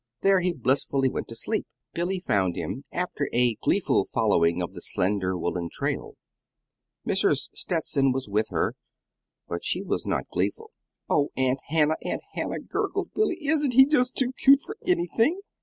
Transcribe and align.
There 0.21 0.39
he 0.39 0.51
blissfully 0.51 1.09
went 1.09 1.27
to 1.27 1.35
sleep. 1.35 1.67
Billy 1.93 2.19
found 2.19 2.55
him 2.55 2.81
after 2.91 3.29
a 3.33 3.53
gleeful 3.61 4.03
following 4.05 4.59
of 4.59 4.73
the 4.73 4.81
slender 4.81 5.37
woollen 5.37 5.69
trail. 5.71 6.15
Mrs. 7.07 7.51
Stetson 7.53 8.11
was 8.11 8.27
with 8.27 8.47
her 8.49 8.73
but 9.47 9.63
she 9.63 9.83
was 9.83 10.07
not 10.07 10.27
gleeful. 10.29 10.71
"Oh, 11.07 11.29
Aunt 11.37 11.59
Hannah, 11.67 11.97
Aunt 12.03 12.23
Hannah," 12.33 12.59
gurgled 12.61 13.13
Billy, 13.13 13.37
"isn't 13.45 13.73
he 13.73 13.85
just 13.85 14.17
too 14.17 14.31
cute 14.33 14.61
for 14.65 14.75
anything?" 14.87 15.39